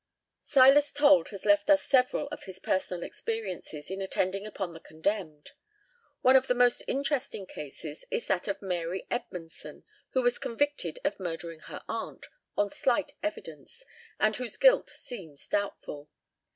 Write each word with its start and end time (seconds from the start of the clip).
Silas 0.41 0.93
Told 0.93 1.29
has 1.29 1.45
left 1.45 1.69
us 1.69 1.83
several 1.85 2.27
of 2.29 2.45
his 2.45 2.57
personal 2.57 3.03
experiences 3.03 3.91
in 3.91 4.01
attending 4.01 4.47
upon 4.47 4.73
the 4.73 4.79
condemned. 4.79 5.51
One 6.21 6.35
of 6.35 6.47
the 6.47 6.55
most 6.55 6.81
interesting 6.87 7.45
cases 7.45 8.03
is 8.09 8.25
that 8.25 8.47
of 8.47 8.63
Mary 8.63 9.05
Edmonson, 9.11 9.83
who 10.13 10.23
was 10.23 10.39
convicted 10.39 10.97
of 11.03 11.19
murdering 11.19 11.59
her 11.65 11.83
aunt, 11.87 12.25
on 12.57 12.71
slight 12.71 13.11
evidence, 13.21 13.85
and 14.19 14.35
whose 14.37 14.57
guilt 14.57 14.89
seems 14.89 15.45
doubtful. 15.47 16.09